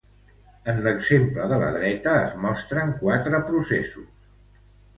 En 0.71 0.79
l'exemple 0.85 1.49
de 1.51 1.59
la 1.65 1.67
dreta, 1.75 2.15
es 2.23 2.35
mostren 2.47 2.97
quatre 3.05 3.45
processos. 3.53 4.13